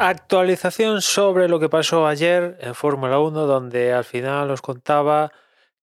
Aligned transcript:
Actualización 0.00 1.02
sobre 1.02 1.48
lo 1.48 1.58
que 1.58 1.68
pasó 1.68 2.06
ayer 2.06 2.56
en 2.60 2.76
Fórmula 2.76 3.18
1, 3.18 3.46
donde 3.46 3.92
al 3.92 4.04
final 4.04 4.48
os 4.52 4.62
contaba 4.62 5.32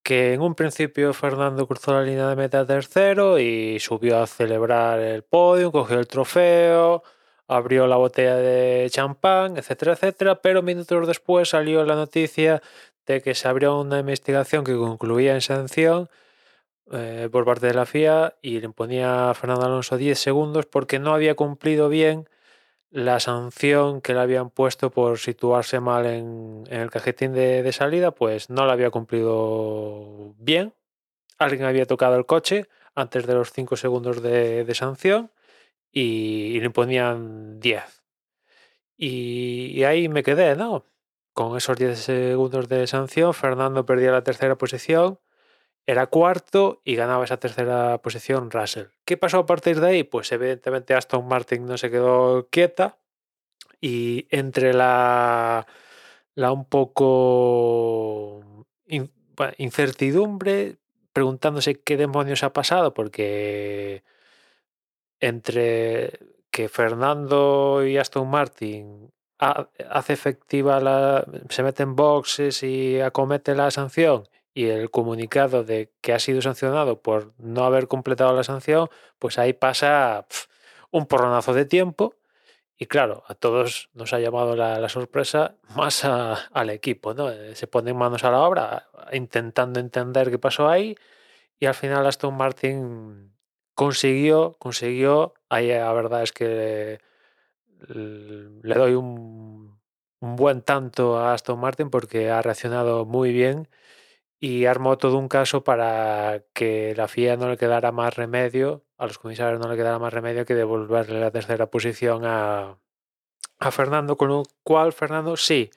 que 0.02 0.32
en 0.32 0.40
un 0.40 0.54
principio 0.54 1.12
Fernando 1.12 1.66
cruzó 1.66 1.92
la 1.92 2.00
línea 2.00 2.26
de 2.28 2.34
meta 2.34 2.64
tercero 2.64 3.38
y 3.38 3.78
subió 3.78 4.22
a 4.22 4.26
celebrar 4.26 5.00
el 5.00 5.22
podio, 5.22 5.70
cogió 5.70 5.98
el 5.98 6.06
trofeo, 6.06 7.02
abrió 7.46 7.86
la 7.86 7.96
botella 7.96 8.36
de 8.36 8.88
champán, 8.88 9.58
etcétera, 9.58 9.92
etcétera, 9.92 10.40
pero 10.40 10.62
minutos 10.62 11.06
después 11.06 11.50
salió 11.50 11.84
la 11.84 11.94
noticia 11.94 12.62
de 13.04 13.20
que 13.20 13.34
se 13.34 13.48
abrió 13.48 13.78
una 13.78 13.98
investigación 13.98 14.64
que 14.64 14.76
concluía 14.76 15.34
en 15.34 15.42
sanción 15.42 16.08
eh, 16.90 17.28
por 17.30 17.44
parte 17.44 17.66
de 17.66 17.74
la 17.74 17.84
FIA 17.84 18.36
y 18.40 18.60
le 18.60 18.64
imponía 18.64 19.28
a 19.28 19.34
Fernando 19.34 19.66
Alonso 19.66 19.98
10 19.98 20.18
segundos 20.18 20.64
porque 20.64 20.98
no 20.98 21.12
había 21.12 21.34
cumplido 21.34 21.90
bien 21.90 22.28
la 22.90 23.20
sanción 23.20 24.00
que 24.00 24.14
le 24.14 24.20
habían 24.20 24.50
puesto 24.50 24.90
por 24.90 25.18
situarse 25.18 25.80
mal 25.80 26.06
en, 26.06 26.64
el 26.70 26.90
cajetín 26.90 27.32
de, 27.32 27.70
salida, 27.72 28.12
pues 28.12 28.50
no 28.50 28.66
la 28.66 28.72
había 28.72 28.90
cumplido 28.90 30.34
bien. 30.38 30.74
Alguien 31.38 31.64
había 31.64 31.86
tocado 31.86 32.16
el 32.16 32.26
coche 32.26 32.68
antes 32.94 33.26
de 33.26 33.34
los 33.34 33.52
5 33.52 33.76
segundos 33.76 34.22
de, 34.22 34.72
sanción 34.74 35.30
y, 35.92 36.60
le 36.60 36.70
ponían 36.70 37.60
10. 37.60 38.02
Y, 38.96 39.84
ahí 39.84 40.08
me 40.08 40.22
quedé, 40.22 40.56
¿no? 40.56 40.86
Con 41.32 41.56
esos 41.56 41.76
10 41.76 41.98
segundos 41.98 42.68
de 42.68 42.86
sanción, 42.86 43.34
Fernando 43.34 43.84
perdía 43.84 44.12
la 44.12 44.24
tercera 44.24 44.56
posición 44.56 45.18
era 45.86 46.08
cuarto 46.08 46.80
y 46.84 46.96
ganaba 46.96 47.24
esa 47.24 47.38
tercera 47.38 47.98
posición 47.98 48.50
Russell. 48.50 48.88
¿Qué 49.04 49.16
pasó 49.16 49.38
a 49.38 49.46
partir 49.46 49.80
de 49.80 49.88
ahí? 49.88 50.04
Pues 50.04 50.32
evidentemente 50.32 50.94
Aston 50.94 51.26
Martin 51.28 51.64
no 51.64 51.78
se 51.78 51.90
quedó 51.90 52.48
quieta 52.50 52.98
y 53.80 54.26
entre 54.30 54.74
la, 54.74 55.66
la 56.34 56.52
un 56.52 56.64
poco 56.64 58.66
incertidumbre, 59.58 60.76
preguntándose 61.12 61.80
qué 61.80 61.96
demonios 61.96 62.42
ha 62.42 62.52
pasado, 62.52 62.92
porque 62.92 64.02
entre 65.20 66.18
que 66.50 66.68
Fernando 66.68 67.86
y 67.86 67.96
Aston 67.96 68.28
Martin 68.28 69.12
hace 69.38 70.14
efectiva 70.14 70.80
la, 70.80 71.26
se 71.50 71.62
mete 71.62 71.84
en 71.84 71.94
boxes 71.94 72.62
y 72.62 73.00
acomete 73.00 73.54
la 73.54 73.70
sanción 73.70 74.24
y 74.56 74.70
el 74.70 74.90
comunicado 74.90 75.64
de 75.64 75.92
que 76.00 76.14
ha 76.14 76.18
sido 76.18 76.40
sancionado 76.40 77.02
por 77.02 77.34
no 77.36 77.64
haber 77.64 77.88
completado 77.88 78.34
la 78.34 78.42
sanción, 78.42 78.88
pues 79.18 79.38
ahí 79.38 79.52
pasa 79.52 80.26
un 80.90 81.04
porronazo 81.04 81.52
de 81.52 81.66
tiempo. 81.66 82.14
Y 82.78 82.86
claro, 82.86 83.22
a 83.28 83.34
todos 83.34 83.90
nos 83.92 84.14
ha 84.14 84.18
llamado 84.18 84.56
la, 84.56 84.88
sorpresa, 84.88 85.56
más 85.76 86.06
al 86.06 86.70
equipo, 86.70 87.12
¿no? 87.12 87.30
Eh, 87.30 87.54
se 87.54 87.66
ponen 87.66 87.98
manos 87.98 88.24
a 88.24 88.30
la 88.30 88.40
obra 88.40 88.88
intentando 89.12 89.78
entender 89.78 90.30
qué 90.30 90.38
pasó 90.38 90.70
ahí 90.70 90.96
y 91.60 91.66
al 91.66 91.74
final 91.74 92.06
Aston 92.06 92.34
Martin 92.34 93.34
consiguió, 93.74 94.56
consiguió, 94.58 95.34
ahí 95.50 95.68
la 95.68 95.92
verdad 95.92 96.22
es 96.22 96.32
que 96.32 97.00
le 97.90 98.74
doy 98.74 98.94
un, 98.94 99.78
un 100.20 100.36
buen 100.36 100.62
tanto 100.62 101.18
a 101.18 101.34
Aston 101.34 101.60
Martin 101.60 101.90
porque 101.90 102.30
ha 102.30 102.40
reaccionado 102.40 103.04
muy 103.04 103.32
bien 103.32 103.68
y 104.38 104.66
armó 104.66 104.98
todo 104.98 105.18
un 105.18 105.28
caso 105.28 105.64
para 105.64 106.44
que 106.52 106.94
la 106.96 107.08
FIA 107.08 107.36
no 107.36 107.48
le 107.48 107.56
quedara 107.56 107.92
más 107.92 108.16
remedio, 108.16 108.84
a 108.98 109.06
los 109.06 109.18
comisarios 109.18 109.60
no 109.60 109.68
le 109.70 109.76
quedara 109.76 109.98
más 109.98 110.12
remedio 110.12 110.44
que 110.44 110.54
devolverle 110.54 111.20
la 111.20 111.30
tercera 111.30 111.66
posición 111.70 112.24
a, 112.24 112.78
a 113.58 113.70
Fernando, 113.70 114.16
con 114.16 114.28
lo 114.28 114.42
cual 114.62 114.92
Fernando 114.92 115.36
sí, 115.36 115.70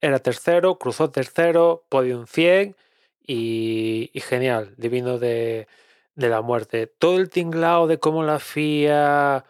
era 0.00 0.18
tercero, 0.18 0.78
cruzó 0.78 1.10
tercero, 1.10 1.86
podium 1.88 2.26
100 2.26 2.76
y, 3.20 4.10
y 4.12 4.20
genial, 4.20 4.74
divino 4.76 5.18
de, 5.18 5.68
de, 6.16 6.28
la 6.28 6.42
muerte. 6.42 6.88
Todo 6.88 7.18
el 7.18 7.30
tinglao 7.30 7.86
de 7.86 7.98
cómo 7.98 8.24
la 8.24 8.40
FIA 8.40 9.44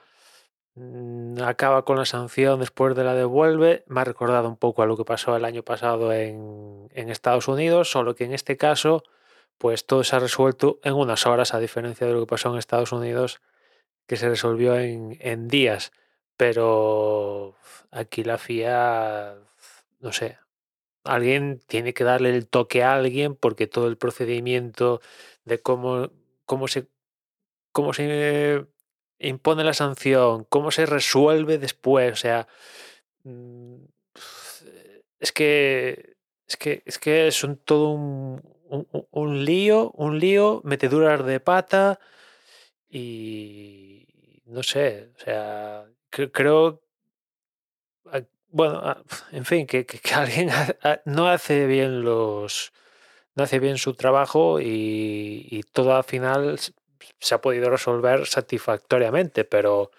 acaba 1.44 1.84
con 1.84 1.97
la 1.97 2.05
sanción 2.05 2.60
después 2.60 2.94
de 2.97 3.05
la 3.05 3.15
devuelve. 3.15 3.84
Me 3.88 4.00
ha 4.00 4.05
recordado 4.05 4.49
un 4.49 4.56
poco 4.56 4.83
a 4.83 4.87
lo 4.87 4.97
que 4.97 5.05
pasó 5.05 5.37
el 5.37 5.44
año 5.44 5.62
pasado 5.62 6.12
en, 6.12 6.88
Estados 6.94 7.49
Unidos, 7.49 7.91
solo 7.91 8.15
que 8.15 8.25
en 8.25 8.33
este 8.33 8.56
caso, 8.56 9.03
pues 9.59 9.87
todo 9.87 10.05
se 10.05 10.16
ha 10.16 10.19
resuelto 10.19 10.81
en 10.82 10.94
unas 10.94 11.27
horas, 11.27 11.55
a 11.55 11.61
diferencia 11.61 12.06
de 12.06 12.15
lo 12.15 12.21
que 12.21 12.27
pasó 12.27 12.50
en 12.50 12.59
Estados 12.59 12.93
Unidos, 12.93 13.41
que 14.06 14.16
se 14.16 14.28
resolvió 14.28 14.78
en, 14.78 15.16
en 15.21 15.49
días. 15.49 15.93
Pero 16.37 17.55
aquí 17.91 18.25
la 18.25 18.38
FIA, 18.38 19.37
no 20.00 20.12
sé, 20.12 20.38
alguien 21.05 21.61
tiene 21.66 21.94
que 21.94 22.05
darle 22.05 22.31
el 22.31 22.49
toque 22.49 22.82
a 22.82 22.94
alguien 22.94 23.34
porque 23.37 23.66
todo 23.66 23.88
el 23.88 23.99
procedimiento 23.99 25.00
de 25.44 25.61
cómo, 25.61 26.11
cómo 26.47 26.69
se 26.69 26.88
cómo 27.72 27.93
se 27.94 28.66
impone 29.28 29.65
la 29.65 29.75
sanción, 29.75 30.44
cómo 30.49 30.71
se 30.71 30.87
resuelve 30.87 31.59
después, 31.59 32.12
o 32.12 32.16
sea, 32.16 32.49
mm, 33.25 33.77
es 35.21 35.33
que 35.33 36.16
es 36.47 36.56
que 36.56 36.83
es 36.87 36.99
que 36.99 37.31
todo 37.65 37.91
un, 37.91 38.43
un, 39.11 39.44
lío, 39.44 39.91
un 39.93 40.19
lío, 40.19 40.61
meteduras 40.65 41.25
de 41.25 41.41
pata 41.41 41.99
y 42.91 44.06
no 44.47 44.62
sé, 44.62 45.11
o 45.16 45.21
sea, 45.21 45.87
creo 46.11 46.82
bueno, 48.53 48.97
en 49.32 49.44
fin, 49.44 49.66
que, 49.66 49.87
alguien 50.15 50.50
no 51.06 51.28
hace 51.28 51.66
bien 51.66 52.03
los 52.03 52.72
no 53.34 53.44
hace 53.44 53.59
bien 53.59 53.78
su 53.78 53.94
trabajo 53.94 54.61
y, 54.61 55.47
y 55.50 55.62
todo 55.62 55.97
al 55.97 56.05
final 56.05 56.59
se 57.18 57.34
ha 57.34 57.40
podido 57.40 57.70
resolver 57.70 58.26
satisfactoriamente, 58.26 59.44
pero 59.44 59.90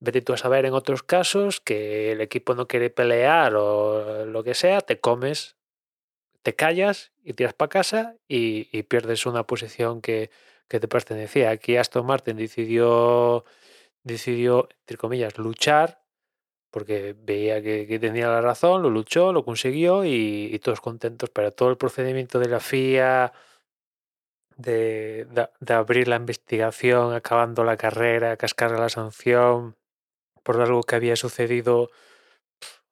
vete 0.00 0.22
tú 0.22 0.32
a 0.34 0.36
saber 0.36 0.66
en 0.66 0.74
otros 0.74 1.02
casos 1.02 1.60
que 1.60 2.12
el 2.12 2.20
equipo 2.20 2.54
no 2.54 2.68
quiere 2.68 2.90
pelear 2.90 3.54
o 3.56 4.26
lo 4.26 4.44
que 4.44 4.54
sea, 4.54 4.80
te 4.80 5.00
comes, 5.00 5.56
te 6.42 6.54
callas 6.54 7.12
y 7.24 7.34
tiras 7.34 7.54
para 7.54 7.70
casa 7.70 8.16
y, 8.28 8.82
pierdes 8.84 9.26
una 9.26 9.44
posición 9.46 10.00
que, 10.00 10.30
te 10.68 10.88
pertenecía. 10.88 11.50
Aquí 11.50 11.76
Aston 11.76 12.04
Martin 12.06 12.36
decidió, 12.36 13.44
decidió, 14.02 14.68
entre 14.80 14.96
comillas, 14.96 15.38
luchar 15.38 16.02
porque 16.70 17.14
veía 17.16 17.62
que, 17.62 17.98
tenía 18.00 18.26
la 18.28 18.40
razón, 18.40 18.82
lo 18.82 18.90
luchó, 18.90 19.32
lo 19.32 19.44
consiguió 19.44 20.04
y, 20.04 20.50
y 20.52 20.58
todos 20.58 20.80
contentos, 20.80 21.30
pero 21.30 21.52
todo 21.52 21.70
el 21.70 21.76
procedimiento 21.76 22.40
de 22.40 22.48
la 22.48 22.58
FIA 22.58 23.32
de, 24.56 25.26
abrir 25.68 26.08
la 26.08 26.16
investigación, 26.16 27.14
acabando 27.14 27.64
la 27.64 27.76
carrera, 27.76 28.36
cascar 28.36 28.72
la 28.72 28.88
sanción 28.88 29.76
por 30.42 30.60
algo 30.60 30.82
que 30.82 30.96
había 30.96 31.16
sucedido 31.16 31.90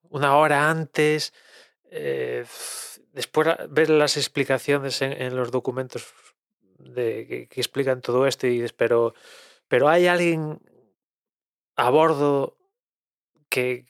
una 0.09 0.37
hora 0.37 0.71
antes. 0.71 1.33
Eh, 1.91 2.45
después 3.13 3.49
ver 3.69 3.91
las 3.91 4.17
explicaciones 4.17 5.03
en, 5.03 5.37
los 5.37 5.51
documentos 5.51 6.07
de, 6.79 7.47
que, 7.51 7.61
explican 7.61 8.01
todo 8.01 8.27
esto 8.27 8.47
y 8.47 8.67
pero, 8.77 9.15
pero 9.69 9.89
hay 9.89 10.07
alguien 10.07 10.61
a 11.77 11.91
bordo 11.91 12.57
que, 13.49 13.87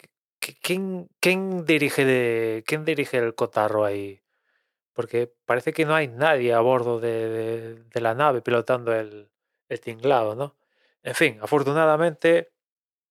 ¿quién, 0.60 1.08
quién 1.20 1.64
dirige 1.64 2.04
de, 2.04 2.64
quién 2.66 2.84
dirige 2.84 3.18
el 3.18 3.34
cotarro 3.34 3.84
ahí 3.84 4.21
porque 4.92 5.32
parece 5.44 5.72
que 5.72 5.84
no 5.84 5.94
hay 5.94 6.08
nadie 6.08 6.52
a 6.52 6.60
bordo 6.60 7.00
de, 7.00 7.84
la 7.94 8.14
nave 8.14 8.42
pilotando 8.42 8.94
el, 8.94 9.30
tinglado, 9.82 10.34
¿no? 10.34 10.56
En 11.02 11.14
fin, 11.14 11.38
afortunadamente 11.40 12.52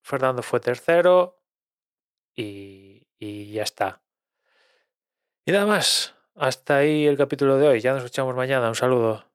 Fernando 0.03 0.43
fue 0.43 0.59
tercero 0.59 1.41
y, 2.35 3.07
y 3.17 3.51
ya 3.51 3.63
está. 3.63 4.01
Y 5.45 5.51
nada 5.51 5.65
más, 5.65 6.15
hasta 6.35 6.77
ahí 6.77 7.07
el 7.07 7.17
capítulo 7.17 7.57
de 7.57 7.67
hoy, 7.67 7.79
ya 7.81 7.93
nos 7.93 8.03
escuchamos 8.03 8.35
mañana, 8.35 8.69
un 8.69 8.75
saludo. 8.75 9.30